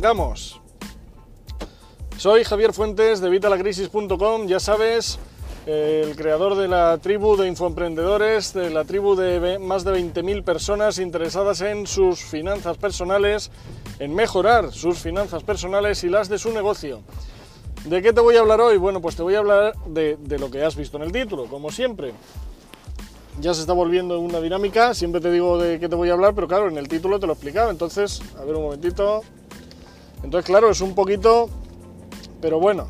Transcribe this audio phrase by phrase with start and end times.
[0.00, 0.60] Vamos.
[2.16, 5.18] Soy Javier Fuentes de Vitalacrisis.com, ya sabes,
[5.66, 10.98] el creador de la tribu de infoemprendedores, de la tribu de más de 20.000 personas
[10.98, 13.50] interesadas en sus finanzas personales,
[14.00, 17.02] en mejorar sus finanzas personales y las de su negocio.
[17.84, 18.78] ¿De qué te voy a hablar hoy?
[18.78, 21.46] Bueno, pues te voy a hablar de, de lo que has visto en el título,
[21.46, 22.12] como siempre.
[23.40, 26.34] Ya se está volviendo una dinámica, siempre te digo de qué te voy a hablar,
[26.34, 29.22] pero claro, en el título te lo he explicado, entonces, a ver un momentito.
[30.24, 31.48] Entonces, claro, es un poquito
[32.44, 32.88] pero bueno,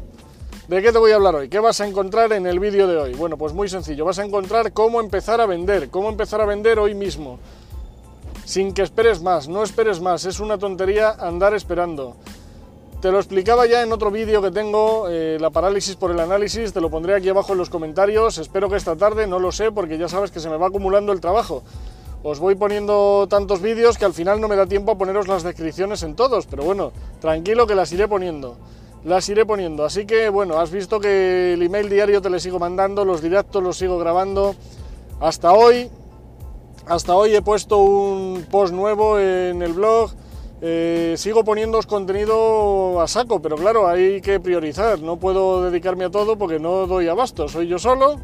[0.67, 1.49] ¿de qué te voy a hablar hoy?
[1.49, 3.15] ¿Qué vas a encontrar en el vídeo de hoy?
[3.15, 6.81] Bueno, pues muy sencillo, vas a encontrar cómo empezar a vender, cómo empezar a vender
[6.81, 7.39] hoy mismo,
[8.45, 12.17] sin que esperes más, no esperes más, es una tontería andar esperando.
[13.01, 16.73] Te lo explicaba ya en otro vídeo que tengo, eh, la parálisis por el análisis,
[16.73, 19.71] te lo pondré aquí abajo en los comentarios, espero que esta tarde, no lo sé,
[19.71, 21.63] porque ya sabes que se me va acumulando el trabajo.
[22.25, 25.45] Os voy poniendo tantos vídeos que al final no me da tiempo a poneros las
[25.45, 28.57] descripciones en todos, pero bueno, tranquilo que las iré poniendo
[29.05, 29.85] las iré poniendo.
[29.85, 33.63] Así que bueno, has visto que el email diario te le sigo mandando, los directos
[33.63, 34.55] los sigo grabando.
[35.21, 35.91] Hasta hoy,
[36.87, 40.11] hasta hoy he puesto un post nuevo en el blog.
[40.67, 44.99] Eh, sigo poniendo contenido a saco, pero claro, hay que priorizar.
[45.01, 47.49] No puedo dedicarme a todo porque no doy abasto.
[47.49, 48.17] Soy yo solo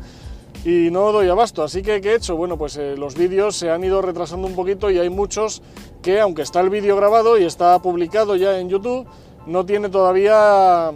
[0.64, 1.62] y no doy abasto.
[1.62, 2.36] Así que, ¿qué he hecho?
[2.36, 5.62] Bueno, pues eh, los vídeos se han ido retrasando un poquito y hay muchos
[6.02, 9.06] que, aunque está el vídeo grabado y está publicado ya en YouTube,
[9.46, 10.92] no tiene todavía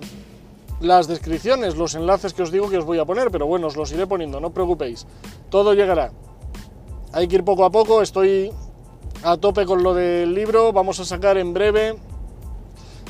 [0.80, 3.76] las descripciones, los enlaces que os digo que os voy a poner, pero bueno, os
[3.76, 5.06] los iré poniendo, no os preocupéis.
[5.48, 6.12] Todo llegará.
[7.12, 8.52] Hay que ir poco a poco, estoy
[9.22, 11.94] a tope con lo del libro, vamos a sacar en breve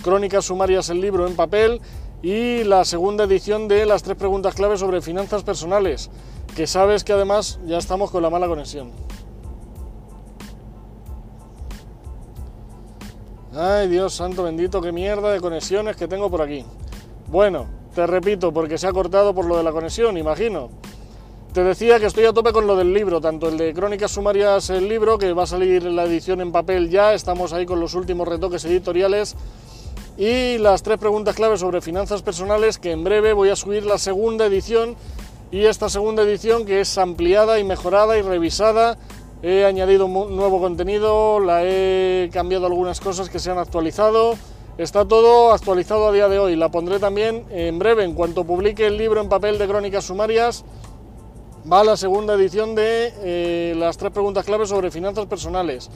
[0.02, 1.80] Crónicas Sumarias el libro en papel
[2.22, 6.10] y la segunda edición de las tres preguntas claves sobre finanzas personales,
[6.54, 8.92] que sabes que además ya estamos con la mala conexión.
[13.56, 16.64] Ay, Dios santo bendito, qué mierda de conexiones que tengo por aquí.
[17.28, 20.70] Bueno, te repito, porque se ha cortado por lo de la conexión, imagino.
[21.52, 24.70] Te decía que estoy a tope con lo del libro, tanto el de Crónicas Sumarias,
[24.70, 27.94] el libro, que va a salir la edición en papel ya, estamos ahí con los
[27.94, 29.36] últimos retoques editoriales,
[30.16, 33.98] y las tres preguntas claves sobre finanzas personales, que en breve voy a subir la
[33.98, 34.96] segunda edición,
[35.54, 38.98] y esta segunda edición que es ampliada y mejorada y revisada
[39.40, 44.36] He añadido nuevo contenido, la he cambiado algunas cosas que se han actualizado.
[44.78, 46.56] Está todo actualizado a día de hoy.
[46.56, 50.64] La pondré también en breve, en cuanto publique el libro en papel de crónicas sumarias.
[51.70, 55.88] Va la segunda edición de eh, las tres preguntas claves sobre finanzas personales.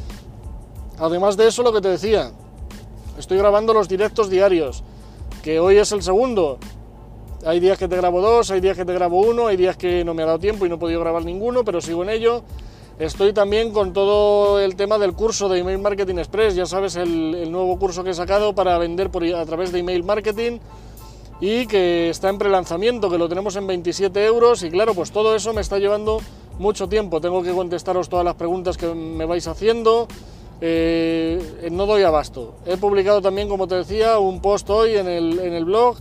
[0.98, 2.30] Además de eso, lo que te decía,
[3.18, 4.84] estoy grabando los directos diarios,
[5.42, 6.58] que hoy es el segundo.
[7.44, 10.04] Hay días que te grabo dos, hay días que te grabo uno, hay días que
[10.04, 12.42] no me ha dado tiempo y no he podido grabar ninguno, pero sigo en ello.
[12.98, 17.50] Estoy también con todo el tema del curso de Email Marketing Express, ya sabes, el,
[17.52, 20.58] nuevo curso que he sacado para vender por, a través de email marketing
[21.40, 25.36] y que está en prelanzamiento, que lo tenemos en 27 euros y claro, pues todo
[25.36, 26.20] eso me está llevando
[26.58, 27.20] mucho tiempo.
[27.20, 30.08] Tengo que contestaros todas las preguntas que me vais haciendo.
[30.60, 32.54] Eh, no doy abasto.
[32.66, 35.98] He publicado también, como te decía, un post hoy en el, en el blog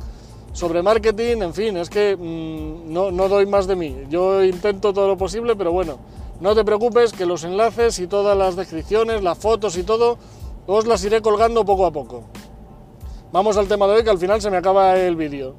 [0.57, 3.95] sobre marketing, en fin, es que mm, no, no doy más de mí.
[4.09, 5.99] Yo intento todo lo posible, pero bueno,
[6.41, 10.17] no te preocupes que los enlaces y todas las descripciones, las fotos y todo,
[10.65, 12.23] os las iré colgando poco a poco.
[13.31, 15.53] Vamos al tema de hoy que al final se me acaba el vídeo.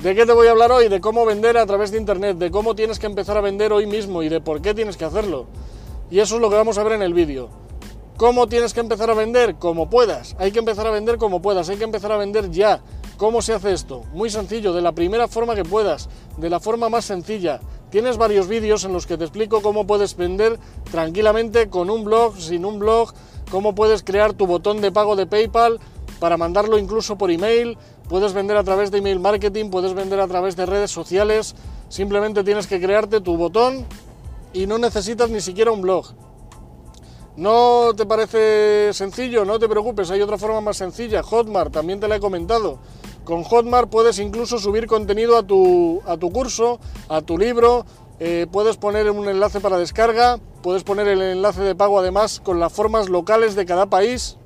[0.00, 0.88] ¿De qué te voy a hablar hoy?
[0.88, 3.86] De cómo vender a través de Internet, de cómo tienes que empezar a vender hoy
[3.86, 5.46] mismo y de por qué tienes que hacerlo.
[6.08, 7.48] Y eso es lo que vamos a ver en el vídeo.
[8.16, 9.56] ¿Cómo tienes que empezar a vender?
[9.56, 10.36] Como puedas.
[10.38, 11.68] Hay que empezar a vender como puedas.
[11.68, 12.80] Hay que empezar a vender ya.
[13.20, 14.04] ¿Cómo se hace esto?
[14.14, 16.08] Muy sencillo, de la primera forma que puedas,
[16.38, 17.60] de la forma más sencilla,
[17.90, 20.58] Tienes varios vídeos en los que te explico cómo puedes vender
[20.90, 23.12] tranquilamente con un blog, sin un blog,
[23.50, 25.80] cómo puedes crear tu botón de pago de PayPal
[26.18, 27.76] para mandarlo incluso por email,
[28.08, 31.56] puedes vender a través de email marketing, puedes vender a través de redes sociales,
[31.88, 33.84] simplemente tienes que crearte tu botón
[34.52, 36.14] y no necesitas ni siquiera un blog.
[37.36, 39.44] ¿No te parece sencillo?
[39.44, 42.78] No te preocupes, hay otra forma más sencilla, Hotmart, también te la he comentado.
[43.24, 47.84] Con Hotmart puedes incluso subir contenido a tu, a tu curso, a tu libro,
[48.18, 52.60] eh, puedes poner un enlace para descarga, puedes poner el enlace de pago además con
[52.60, 54.36] las formas locales de cada país,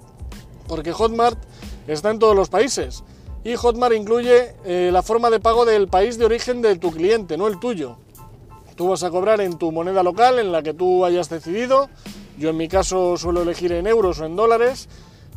[0.68, 1.38] porque Hotmart
[1.86, 3.04] está en todos los países.
[3.44, 7.36] Y Hotmart incluye eh, la forma de pago del país de origen de tu cliente,
[7.36, 7.96] no el tuyo.
[8.74, 11.88] Tú vas a cobrar en tu moneda local, en la que tú hayas decidido.
[12.38, 14.88] Yo en mi caso suelo elegir en euros o en dólares,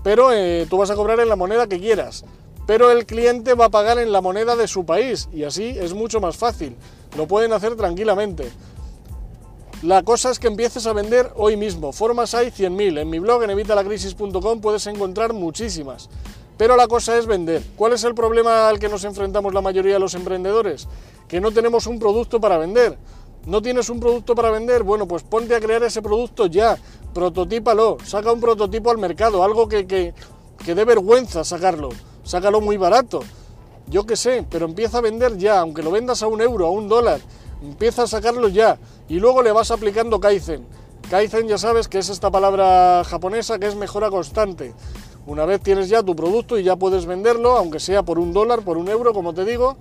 [0.03, 2.23] pero eh, tú vas a cobrar en la moneda que quieras
[2.67, 5.93] pero el cliente va a pagar en la moneda de su país y así es
[5.93, 6.75] mucho más fácil.
[7.17, 8.51] Lo pueden hacer tranquilamente.
[9.81, 11.93] La cosa es que empieces a vender hoy mismo.
[11.93, 12.99] Formas hay 100.000.
[12.99, 16.09] En mi blog en evitalacrisis.com puedes encontrar muchísimas.
[16.57, 17.63] Pero la cosa es vender.
[17.77, 20.87] ¿Cuál es el problema al que nos enfrentamos la mayoría de los emprendedores?
[21.27, 22.97] Que no tenemos un producto para vender.
[23.45, 24.83] ¿No tienes un producto para vender?
[24.83, 26.77] Bueno, pues ponte a crear ese producto ya,
[27.13, 30.13] prototípalo, saca un prototipo al mercado, algo que, que,
[30.65, 31.89] que dé vergüenza sacarlo,
[32.27, 33.21] sácalo muy barato,
[33.87, 36.71] yo qué sé, pero empieza a vender ya, aunque lo vendas a un euro, a
[36.71, 37.21] un dólar,
[37.63, 38.77] empieza a sacarlo ya
[39.07, 40.65] y luego le vas aplicando Kaizen.
[41.09, 44.73] Kaizen ya sabes que es esta palabra japonesa que es mejora constante.
[45.25, 48.61] Una vez tienes ya tu producto y ya puedes venderlo, aunque sea por un dólar,
[48.61, 49.77] por un euro, como te digo,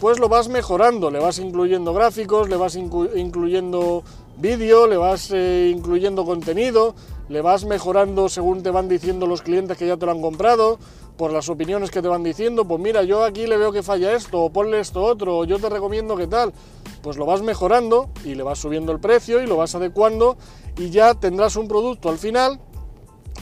[0.00, 4.02] pues lo vas mejorando, le vas incluyendo gráficos, le vas incluyendo
[4.38, 6.94] vídeo, le vas eh, incluyendo contenido,
[7.30, 10.80] le vas mejorando según te van diciendo los clientes que ya te lo han comprado,
[11.16, 14.16] por las opiniones que te van diciendo, pues mira, yo aquí le veo que falla
[14.16, 16.52] esto, o ponle esto otro, o yo te recomiendo que tal,
[17.02, 20.38] pues lo vas mejorando y le vas subiendo el precio y lo vas adecuando
[20.76, 22.58] y ya tendrás un producto al final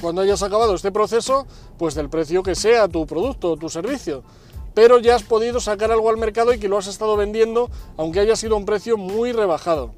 [0.02, 1.46] cuando hayas acabado este proceso,
[1.78, 4.22] pues del precio que sea tu producto o tu servicio.
[4.74, 8.20] Pero ya has podido sacar algo al mercado y que lo has estado vendiendo, aunque
[8.20, 9.94] haya sido un precio muy rebajado.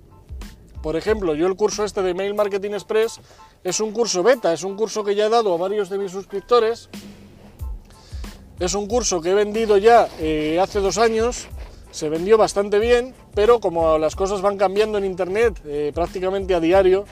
[0.83, 3.21] Por ejemplo, yo el curso este de Mail Marketing Express
[3.63, 6.13] es un curso beta, es un curso que ya he dado a varios de mis
[6.13, 6.89] suscriptores.
[8.59, 11.47] Es un curso que he vendido ya eh, hace dos años,
[11.91, 16.61] se vendió bastante bien, pero como las cosas van cambiando en Internet eh, prácticamente a
[16.61, 17.05] diario,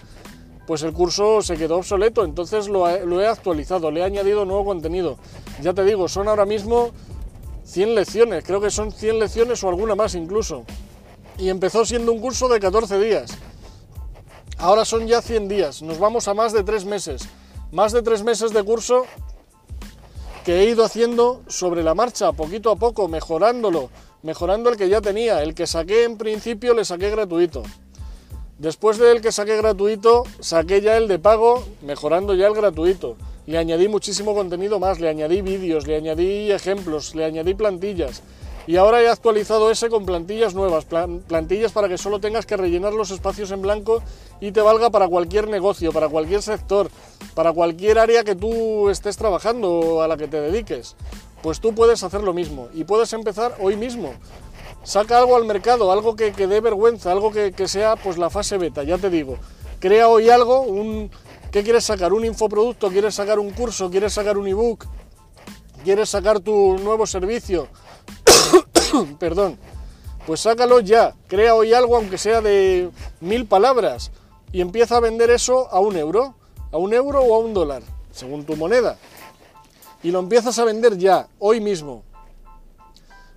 [0.67, 5.17] pues el curso se quedó obsoleto, entonces lo, he actualizado, le he añadido nuevo contenido.
[5.63, 6.91] Ya te digo, son ahora mismo
[7.65, 10.65] 100 lecciones, creo que son 100 lecciones o alguna más incluso.
[11.39, 13.39] Y empezó siendo un curso de 14 días.
[14.61, 17.29] Ahora son ya 100 días, nos vamos a más de 3 meses.
[17.71, 19.07] Más de 3 meses de curso
[20.45, 23.89] que he ido haciendo sobre la marcha, poquito a poco, mejorándolo,
[24.23, 25.45] mejorando el que ya tenía.
[25.45, 27.63] El que saqué en principio le saqué gratuito.
[28.59, 33.17] Después del que saqué gratuito, saqué ya el de pago, mejorando ya el gratuito.
[33.47, 38.23] Le añadí muchísimo contenido más, le añadí vídeos, le añadí ejemplos, le añadí plantillas.
[38.69, 42.93] Y ahora he actualizado ese con plantillas nuevas, plantillas para que solo tengas que rellenar
[42.93, 44.03] los espacios en blanco
[44.43, 46.91] y te valga para cualquier negocio, para cualquier sector,
[47.35, 50.97] para cualquier área que tú estés trabajando o a la que te dediques.
[51.43, 54.13] Pues tú puedes hacer lo mismo y puedes empezar hoy mismo
[54.83, 58.83] saca algo al mercado, algo que, dé vergüenza, algo que, sea pues la fase beta,
[58.83, 59.39] ya te digo.
[59.81, 61.11] Crea hoy algo, un,
[61.51, 62.13] ¿qué quieres sacar?
[62.13, 62.91] ¿Un infoproducto?
[62.91, 63.91] ¿Quieres sacar un curso?
[63.91, 64.85] ¿Quieres sacar un ebook?
[65.85, 67.69] ¿Quieres sacar tu nuevo servicio?
[69.19, 69.59] Perdón.
[70.27, 72.91] Pues sácalo ya, crea hoy algo aunque sea de
[73.21, 74.11] mil palabras
[74.53, 76.35] y empieza a vender eso a un euro,
[76.71, 78.99] a un euro o a un dólar, según tu moneda.
[80.03, 82.03] Y lo empiezas a vender ya, hoy mismo.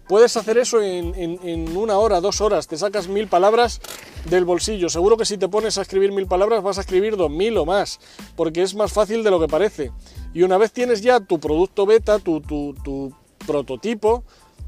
[0.09, 3.79] Puedes hacer eso en, una hora, dos horas, te sacas mil palabras
[4.25, 4.89] del bolsillo.
[4.89, 7.65] Seguro que si te pones a escribir mil palabras vas a escribir dos mil o
[7.65, 8.01] más,
[8.35, 9.93] porque es más fácil de lo que parece.
[10.33, 13.13] Y una vez tienes ya tu producto beta, tu, tu
[13.47, 14.25] prototipo,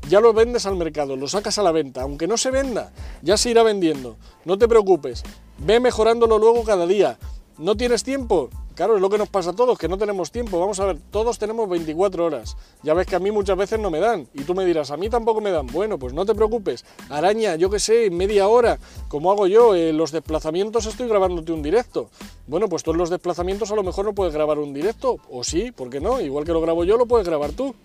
[0.10, 2.02] ya lo vendes al mercado, lo sacas a la venta.
[2.02, 2.92] Aunque no se venda,
[3.22, 4.18] ya se irá vendiendo.
[4.46, 5.24] No te preocupes,
[5.60, 7.18] ve mejorándolo luego cada día.
[7.58, 8.50] ¿No tienes tiempo?
[8.76, 10.60] Claro, es lo que nos pasa a todos, que no tenemos tiempo.
[10.60, 12.58] Vamos a ver, todos tenemos 24 horas.
[12.82, 14.28] Ya ves que a mí muchas veces no me dan.
[14.34, 15.68] Y tú me dirás, a mí tampoco me dan.
[15.68, 16.84] Bueno, pues no te preocupes.
[17.10, 18.80] Araña, yo que sé, media hora,
[19.10, 22.10] como hago yo, en los desplazamientos estoy grabándote un directo.
[22.48, 25.18] Bueno, pues tú en los desplazamientos a lo mejor no puedes grabar un directo.
[25.30, 26.20] O sí, ¿por qué no?
[26.20, 27.76] Igual que lo grabo yo, lo puedes grabar tú.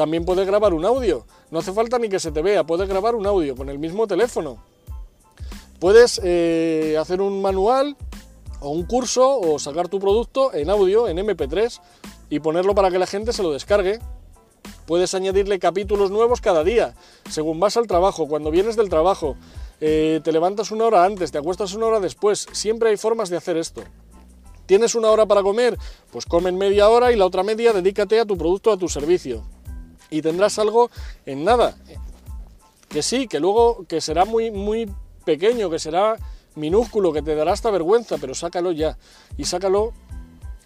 [0.00, 1.26] También puedes grabar un audio.
[1.50, 4.06] No hace falta ni que se te vea, puedes grabar un audio con el mismo
[4.06, 4.56] teléfono.
[5.78, 7.98] Puedes eh, hacer un manual
[8.60, 11.80] o un curso o sacar tu producto en audio, en MP3
[12.30, 13.98] y ponerlo para que la gente se lo descargue.
[14.86, 16.94] Puedes añadirle capítulos nuevos cada día,
[17.28, 19.36] según vas al trabajo, cuando vienes del trabajo,
[19.82, 23.36] eh, te levantas una hora antes, te acuestas una hora después, siempre hay formas de
[23.36, 23.82] hacer esto.
[24.64, 25.76] ¿Tienes una hora para comer?
[26.10, 28.88] Pues come en media hora y la otra media dedícate a tu producto, a tu
[28.88, 29.44] servicio.
[30.10, 30.90] Y tendrás algo
[31.26, 31.76] en nada.
[32.88, 34.90] Que sí, que luego que será muy, muy
[35.24, 36.16] pequeño, que será
[36.56, 38.98] minúsculo que te dará hasta vergüenza, pero sácalo ya
[39.36, 39.92] y sácalo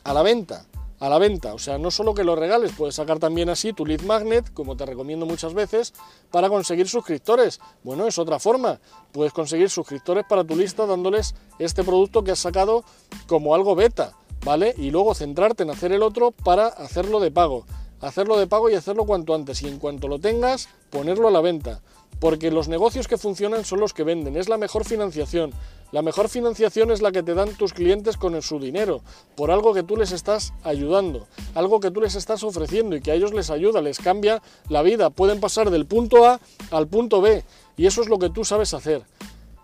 [0.02, 0.66] a la venta,
[1.00, 1.54] a la venta.
[1.54, 4.76] O sea, no solo que lo regales, puedes sacar también así tu lead magnet, como
[4.76, 5.92] te recomiendo muchas veces,
[6.30, 7.60] para conseguir suscriptores.
[7.82, 8.80] Bueno, es otra forma.
[9.12, 12.84] Puedes conseguir suscriptores para tu lista dándoles este producto que has sacado
[13.26, 14.74] como algo beta, ¿vale?
[14.76, 17.64] Y luego centrarte en hacer el otro para hacerlo de pago.
[18.04, 19.62] Hacerlo de pago y hacerlo cuanto antes.
[19.62, 21.80] Y en cuanto lo tengas, ponerlo a la venta
[22.20, 25.52] porque los negocios que funcionan son los que venden, es la mejor financiación.
[25.92, 29.02] La mejor financiación es la que te dan tus clientes con su dinero,
[29.36, 33.12] por algo que tú les estás ayudando, algo que tú les estás ofreciendo y que
[33.12, 35.10] a ellos les ayuda, les cambia la vida.
[35.10, 37.44] Pueden pasar del punto A al punto B
[37.76, 39.02] y eso es lo que tú sabes hacer.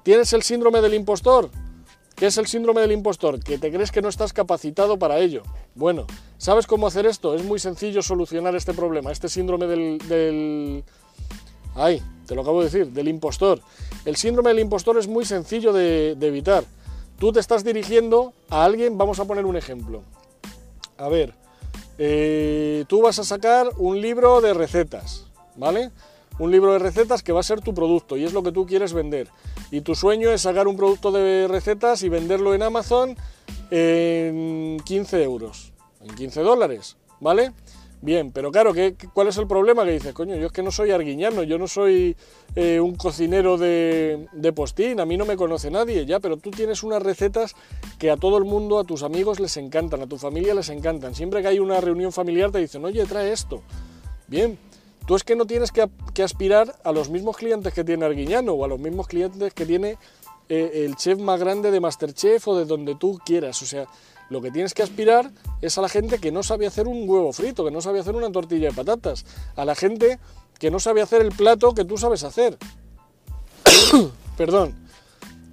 [0.02, 1.50] ¿Tienes el síndrome del impostor?
[2.20, 3.42] ¿Qué es el síndrome del impostor?
[3.42, 5.42] Que te crees que no estás capacitado para ello.
[5.74, 7.34] Bueno, ¿sabes cómo hacer esto?
[7.34, 9.96] Es muy sencillo solucionar este problema, este síndrome del...
[10.06, 10.84] del...
[11.74, 13.62] Ay, te lo acabo de decir, del impostor.
[14.04, 16.62] El síndrome del impostor es muy sencillo de, evitar.
[17.18, 20.02] Tú te estás dirigiendo a alguien, vamos a poner un ejemplo.
[20.98, 21.32] A ver,
[21.96, 25.24] eh, tú vas a sacar un libro de recetas,
[25.56, 25.90] ¿vale?
[26.40, 28.66] Un libro de recetas que va a ser tu producto y es lo que tú
[28.66, 29.28] quieres vender
[29.70, 33.14] y tu sueño es sacar un producto de recetas y venderlo en Amazon
[33.70, 37.52] en 15 euros, en 15 dólares, ¿vale?
[38.02, 39.84] Bien, pero claro, ¿qué, ¿cuál es el problema?
[39.84, 42.16] Que dices, coño, yo es que no soy arguiñano, yo no soy
[42.56, 46.50] eh, un cocinero de, de, postín, a mí no me conoce nadie, ya, pero tú
[46.50, 47.54] tienes unas recetas
[47.98, 51.14] que a todo el mundo, a tus amigos les encantan, a tu familia les encantan.
[51.14, 53.62] Siempre que hay una reunión familiar te dicen, oye, trae esto.
[54.28, 54.58] Bien,
[55.10, 58.64] Tú es que no tienes que, aspirar a los mismos clientes que tiene Arguiñano o
[58.64, 59.98] a los mismos clientes que tiene
[60.48, 63.60] eh, el chef más grande de Masterchef o de donde tú quieras.
[63.60, 63.88] O sea,
[64.28, 67.32] lo que tienes que aspirar es a la gente que no sabe hacer un huevo
[67.32, 69.26] frito, que no sabe hacer una tortilla de patatas,
[69.56, 70.20] a la gente
[70.60, 72.56] que no sabe hacer el plato que tú sabes hacer.
[74.36, 74.76] Perdón.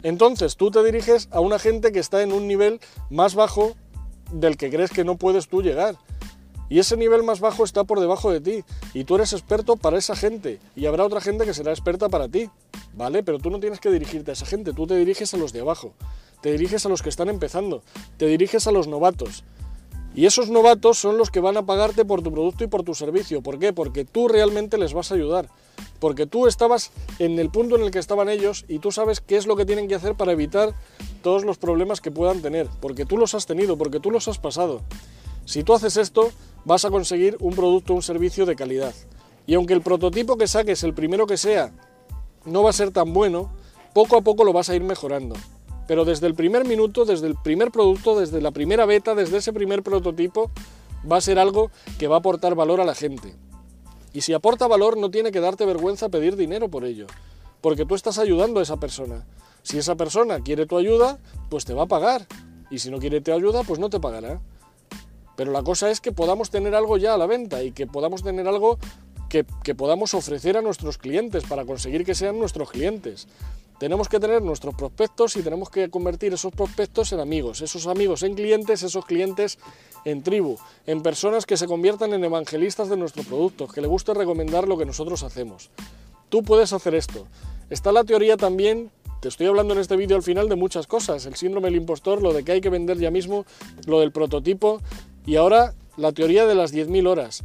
[0.03, 3.73] Entonces tú te diriges a una gente que está en un nivel más bajo
[4.31, 5.95] del que crees que no puedes tú llegar.
[6.69, 8.63] Y ese nivel más bajo está por debajo de ti.
[8.93, 10.59] Y tú eres experto para esa gente.
[10.75, 12.49] Y habrá otra gente que será experta para ti.
[12.93, 13.23] ¿Vale?
[13.23, 14.73] Pero tú no tienes que dirigirte a esa gente.
[14.73, 15.93] Tú te diriges a los de abajo.
[16.41, 17.83] Te diriges a los que están empezando.
[18.17, 19.43] Te diriges a los novatos.
[20.17, 22.95] Y esos novatos son los que van a pagarte por tu producto y por tu
[22.95, 23.41] servicio.
[23.41, 23.71] ¿Por qué?
[23.71, 25.47] Porque tú realmente les vas a ayudar.
[25.99, 29.37] Porque tú estabas en el punto en el que estaban ellos y tú sabes qué
[29.37, 30.73] es lo que tienen que hacer para evitar
[31.21, 32.67] todos los problemas que puedan tener.
[32.81, 34.81] Porque tú los has tenido, porque tú los has pasado.
[35.47, 36.31] Si tú haces esto,
[36.65, 38.93] vas a conseguir un producto o un servicio de calidad.
[39.45, 41.71] Y aunque el prototipo que saques, el primero que sea,
[42.43, 43.49] no va a ser tan bueno,
[43.93, 45.35] poco a poco lo vas a ir mejorando.
[45.87, 49.53] Pero desde el primer minuto, desde el primer producto, desde la primera beta, desde ese
[49.53, 50.51] primer prototipo,
[51.09, 53.33] va a ser algo que va a aportar valor a la gente.
[54.11, 57.07] Y si aporta valor, no tiene que darte vergüenza pedir dinero por ello,
[57.61, 59.25] porque tú estás ayudando a esa persona.
[59.63, 62.27] Si esa persona quiere tu ayuda, pues te va a pagar.
[62.69, 64.41] Y si no quiere tu ayuda, pues no te pagará.
[65.37, 68.23] Pero la cosa es que podamos tener algo ya a la venta y que podamos
[68.23, 68.79] tener algo
[69.29, 73.27] que, podamos ofrecer a nuestros clientes para conseguir que sean nuestros clientes.
[73.77, 78.23] Tenemos que tener nuestros prospectos y tenemos que convertir esos prospectos en amigos, esos amigos
[78.23, 79.59] en clientes, esos clientes
[80.05, 84.15] en tribu, en personas que se conviertan en evangelistas de nuestros productos, que le guste
[84.15, 85.69] recomendar lo que nosotros hacemos.
[86.29, 87.27] Tú puedes hacer esto.
[87.69, 88.89] Está la teoría también
[89.19, 92.21] te estoy hablando en este vídeo al final de muchas cosas, el síndrome del impostor,
[92.21, 93.45] lo de que hay que vender ya mismo,
[93.87, 94.79] lo del prototipo,
[95.27, 97.43] y ahora la teoría de las 10.000 horas.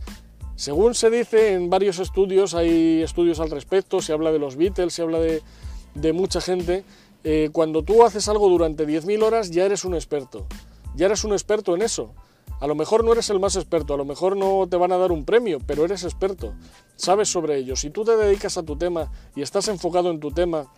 [0.54, 4.94] Según se dice en varios estudios, hay estudios al respecto, se habla de los Beatles,
[4.94, 6.84] se habla de, mucha gente,
[7.24, 10.46] eh, cuando tú haces algo durante 10.000 horas ya eres un experto,
[10.94, 12.14] ya eres un experto en eso.
[12.60, 14.96] A lo mejor no eres el más experto, a lo mejor no te van a
[14.96, 16.54] dar un premio, pero eres experto,
[16.94, 17.74] sabes sobre ello.
[17.74, 20.68] Si tú te dedicas a tu tema y estás enfocado en tu tema,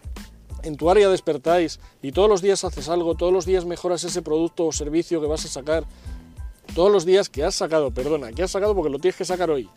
[0.63, 4.23] en tu área despertáis y todos los días haces algo, todos los días mejoras ese
[4.23, 5.85] producto o servicio que vas a sacar,
[6.75, 9.51] todos los días que has sacado, perdona, que has sacado porque lo tienes que sacar
[9.51, 9.69] hoy.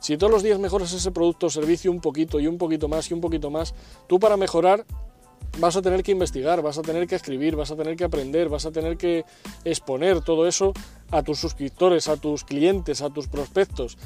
[0.00, 3.10] Si todos los días mejoras ese producto o servicio un poquito y un poquito más
[3.10, 3.74] y un poquito más,
[4.06, 4.84] tú para mejorar
[5.58, 8.48] vas a tener que investigar, vas a tener que escribir, vas a tener que aprender,
[8.48, 9.24] vas a tener que
[9.64, 10.72] exponer todo eso
[11.10, 13.96] a tus suscriptores, a tus clientes, a tus prospectos.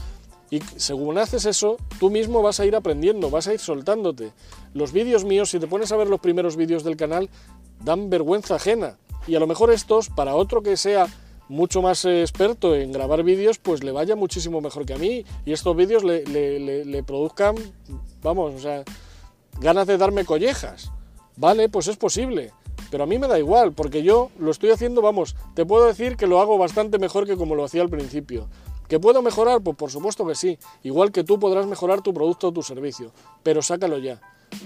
[0.51, 4.33] Y según haces eso, tú mismo vas a ir aprendiendo, vas a ir soltándote.
[4.75, 7.31] Los vídeos míos, si te pones a ver los primeros vídeos del canal,
[7.85, 8.99] dan vergüenza ajena.
[9.27, 11.07] Y a lo mejor estos, para otro que sea
[11.51, 15.53] mucho más experto en grabar vídeos, pues le vaya muchísimo mejor que a mí y
[15.53, 17.57] estos vídeos le, produzcan,
[18.23, 18.85] vamos, o sea,
[19.61, 20.93] ganas de darme collejas.
[21.37, 22.53] Vale, pues es posible.
[22.93, 26.17] Pero a mí me da igual, porque yo lo estoy haciendo, vamos, te puedo decir
[26.17, 28.49] que lo hago bastante mejor que como lo hacía al principio.
[28.89, 29.61] ¿Que puedo mejorar?
[29.61, 30.59] Pues por supuesto que sí.
[30.85, 33.13] Igual que tú podrás mejorar tu producto o tu servicio.
[33.43, 34.21] Pero sácalo ya.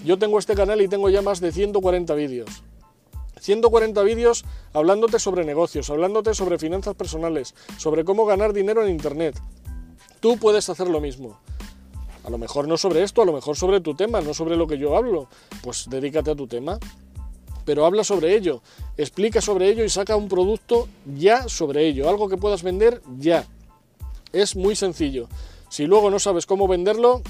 [0.04, 2.62] Yo tengo este canal y tengo ya más de 140 vídeos.
[3.44, 9.38] 140 vídeos hablándote sobre negocios, hablándote sobre finanzas personales, sobre cómo ganar dinero en Internet.
[10.20, 11.38] Tú puedes hacer lo mismo.
[12.24, 14.66] A lo mejor no sobre esto, a lo mejor sobre tu tema, no sobre lo
[14.66, 15.28] que yo hablo.
[15.62, 16.78] Pues dedícate a tu tema.
[17.66, 18.62] Pero habla sobre ello,
[18.96, 23.46] explica sobre ello y saca un producto ya sobre ello, algo que puedas vender ya.
[24.32, 25.28] Es muy sencillo.
[25.68, 27.22] Si luego no sabes cómo venderlo,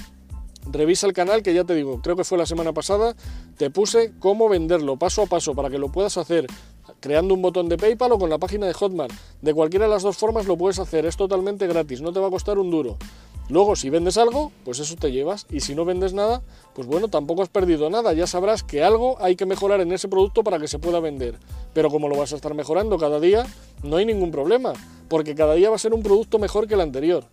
[0.71, 3.15] revisa el canal que ya te digo, creo que fue la semana pasada,
[3.57, 6.47] te puse cómo venderlo paso a paso para que lo puedas hacer
[6.99, 9.13] creando un botón de PayPal o con la página de Hotmart.
[9.41, 12.27] De cualquiera de las dos formas lo puedes hacer, es totalmente gratis, no te va
[12.27, 12.97] a costar un duro.
[13.47, 15.45] Luego, si vendes algo, pues eso te llevas.
[15.51, 16.41] Y si no vendes nada,
[16.73, 18.11] pues bueno, tampoco has perdido nada.
[18.13, 21.37] Ya sabrás que algo hay que mejorar en ese producto para que se pueda vender.
[21.73, 23.45] Pero como lo vas a estar mejorando cada día,
[23.83, 24.73] no hay ningún problema.
[25.09, 27.25] Porque cada día va a ser un producto mejor que el anterior.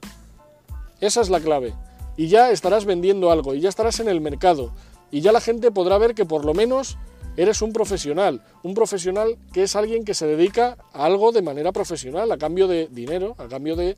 [1.01, 1.73] Esa es la clave.
[2.17, 4.73] Y ya estarás vendiendo algo, y ya estarás en el mercado.
[5.11, 6.99] Y ya la gente podrá ver que por lo menos
[7.37, 8.43] eres un profesional.
[8.63, 12.69] Un profesional que es alguien que se dedica a algo de manera profesional, a cambio
[12.69, 13.97] de dinero, a cambio de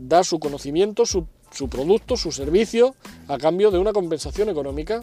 [0.00, 2.94] dar su conocimiento, su, su producto, su servicio,
[3.28, 5.02] a cambio de una compensación económica.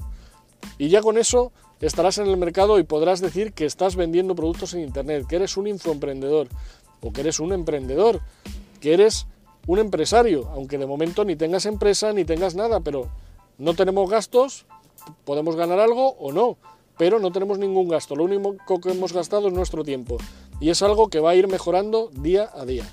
[0.77, 1.51] Y ya con eso
[1.81, 5.57] estarás en el mercado y podrás decir que estás vendiendo productos en Internet, que eres
[5.57, 6.47] un infoemprendedor
[7.01, 8.21] o que eres un emprendedor,
[8.79, 9.27] que eres
[9.67, 13.09] un empresario, aunque de momento ni tengas empresa ni tengas nada, pero
[13.57, 14.65] no tenemos gastos,
[15.23, 16.57] podemos ganar algo o no,
[16.97, 20.17] pero no tenemos ningún gasto, lo único que hemos gastado es nuestro tiempo
[20.59, 22.85] y es algo que va a ir mejorando día a día.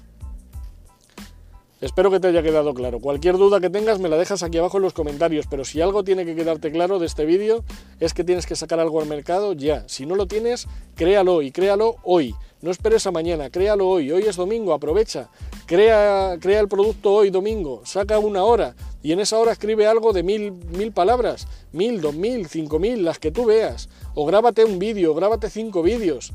[1.82, 3.00] Espero que te haya quedado claro.
[3.00, 6.04] Cualquier duda que tengas me la dejas aquí abajo en los comentarios, pero si algo
[6.04, 7.64] tiene que quedarte claro de este vídeo
[7.98, 9.82] es que tienes que sacar algo al mercado ya.
[9.88, 12.36] Si no lo tienes, créalo y créalo hoy.
[12.62, 14.12] No esperes a mañana, créalo hoy.
[14.12, 15.28] Hoy es domingo, aprovecha.
[15.66, 20.12] Crea, crea el producto hoy domingo, saca una hora y en esa hora escribe algo
[20.12, 23.88] de mil, mil palabras, mil, dos mil, cinco mil, las que tú veas.
[24.14, 26.32] O grábate un vídeo, grábate cinco vídeos.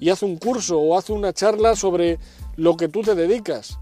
[0.00, 2.18] Y haz un curso o haz una charla sobre
[2.56, 3.78] lo que tú te dedicas.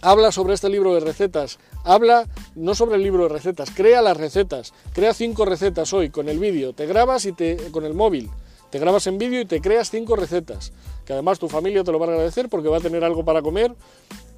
[0.00, 4.16] Habla sobre este libro de recetas, habla no sobre el libro de recetas, crea las
[4.16, 8.30] recetas, crea cinco recetas hoy con el vídeo, te grabas y te con el móvil,
[8.70, 10.72] te grabas en vídeo y te creas cinco recetas,
[11.04, 13.42] que además tu familia te lo va a agradecer porque va a tener algo para
[13.42, 13.74] comer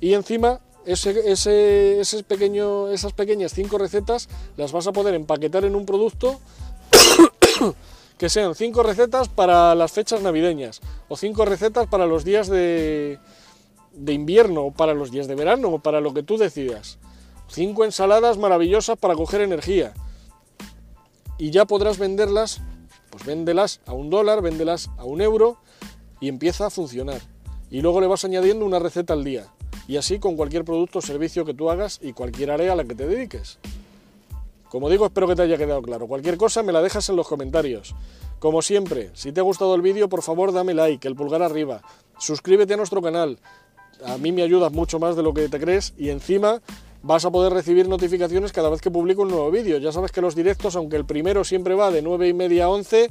[0.00, 5.64] y encima ese, ese, ese pequeño, esas pequeñas cinco recetas las vas a poder empaquetar
[5.64, 6.40] en un producto
[8.18, 13.18] que sean cinco recetas para las fechas navideñas o cinco recetas para los días de,
[13.94, 16.98] de invierno, o para los días de verano, o para lo que tú decidas.
[17.48, 19.92] Cinco ensaladas maravillosas para coger energía.
[21.38, 22.60] Y ya podrás venderlas,
[23.12, 25.58] pues véndelas a un dólar, véndelas a un euro
[26.18, 27.20] y empieza a funcionar.
[27.70, 29.52] Y luego le vas añadiendo una receta al día.
[29.86, 32.84] Y así con cualquier producto o servicio que tú hagas y cualquier área a la
[32.84, 33.58] que te dediques.
[34.70, 36.06] Como digo, espero que te haya quedado claro.
[36.06, 37.94] Cualquier cosa me la dejas en los comentarios.
[38.38, 41.82] Como siempre, si te ha gustado el vídeo, por favor dame like, el pulgar arriba.
[42.18, 43.38] Suscríbete a nuestro canal,
[44.06, 46.60] a mí me ayudas mucho más de lo que te crees y encima
[47.02, 49.78] vas a poder recibir notificaciones cada vez que publico un nuevo vídeo.
[49.78, 52.68] Ya sabes que los directos, aunque el primero siempre va de 9 y media a
[52.70, 53.10] 11,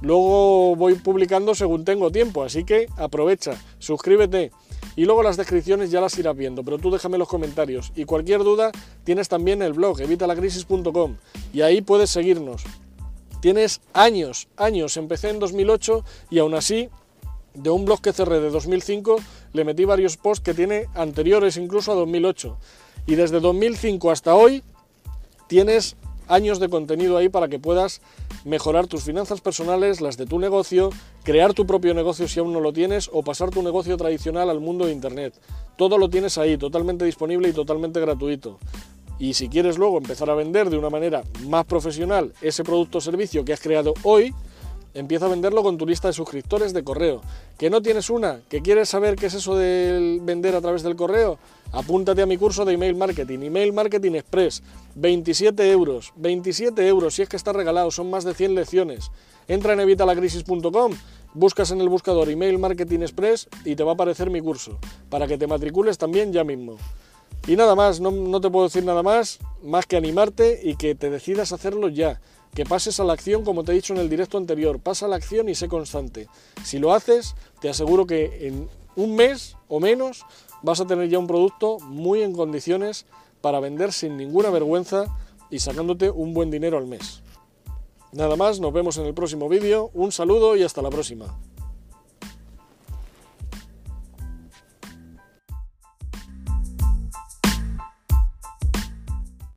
[0.00, 4.52] luego voy publicando según tengo tiempo, así que aprovecha, suscríbete
[4.96, 8.42] y luego las descripciones ya las irás viendo, pero tú déjame los comentarios y cualquier
[8.44, 8.70] duda
[9.04, 11.16] tienes también el blog evitalacrisis.com
[11.52, 12.64] y ahí puedes seguirnos.
[13.40, 16.90] Tienes años, años, empecé en 2008 y aún así
[17.54, 19.16] de un blog que cerré de 2005
[19.52, 22.56] le metí varios posts que tiene anteriores incluso a 2008.
[23.06, 24.62] Y desde 2005 hasta hoy
[25.48, 25.96] tienes
[26.28, 28.00] años de contenido ahí para que puedas
[28.44, 30.90] mejorar tus finanzas personales, las de tu negocio,
[31.24, 34.60] crear tu propio negocio si aún no lo tienes o pasar tu negocio tradicional al
[34.60, 35.34] mundo de Internet.
[35.76, 38.58] Todo lo tienes ahí, totalmente disponible y totalmente gratuito.
[39.18, 43.00] Y si quieres luego empezar a vender de una manera más profesional ese producto o
[43.00, 44.34] servicio que has creado hoy,
[44.94, 47.20] empieza a venderlo con tu lista de suscriptores de correo.
[47.58, 48.40] ¿Que no tienes una?
[48.48, 51.38] ¿Que quieres saber qué es eso de vender a través del correo?
[51.72, 54.62] Apúntate a mi curso de email marketing, email marketing express,
[54.94, 59.10] 27 euros, 27 euros, si es que está regalado, son más de 100 lecciones.
[59.48, 60.92] Entra en evitalacrisis.com,
[61.32, 64.78] buscas en el buscador email marketing express y te va a aparecer mi curso,
[65.08, 66.76] para que te matricules también ya mismo.
[67.46, 70.94] Y nada más, no, no te puedo decir nada más, más que animarte y que
[70.94, 72.20] te decidas hacerlo ya
[72.54, 75.08] que pases a la acción como te he dicho en el directo anterior, pasa a
[75.08, 76.28] la acción y sé constante.
[76.64, 80.24] Si lo haces, te aseguro que en un mes o menos
[80.62, 83.06] vas a tener ya un producto muy en condiciones
[83.40, 85.06] para vender sin ninguna vergüenza
[85.50, 87.22] y sacándote un buen dinero al mes.
[88.12, 91.34] Nada más, nos vemos en el próximo vídeo, un saludo y hasta la próxima.